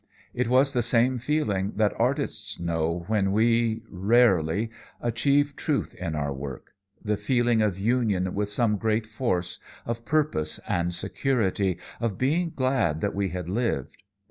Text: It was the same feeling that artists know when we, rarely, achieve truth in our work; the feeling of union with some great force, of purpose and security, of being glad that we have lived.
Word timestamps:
It 0.33 0.47
was 0.47 0.73
the 0.73 0.81
same 0.81 1.19
feeling 1.19 1.73
that 1.75 1.93
artists 1.95 2.59
know 2.59 3.03
when 3.05 3.31
we, 3.31 3.83
rarely, 3.87 4.71
achieve 4.99 5.55
truth 5.55 5.93
in 5.93 6.15
our 6.15 6.33
work; 6.33 6.73
the 6.99 7.15
feeling 7.17 7.61
of 7.61 7.77
union 7.77 8.33
with 8.33 8.49
some 8.49 8.77
great 8.77 9.05
force, 9.05 9.59
of 9.85 10.03
purpose 10.03 10.59
and 10.67 10.91
security, 10.95 11.77
of 11.99 12.17
being 12.17 12.51
glad 12.55 13.01
that 13.01 13.13
we 13.13 13.29
have 13.29 13.47
lived. 13.47 13.97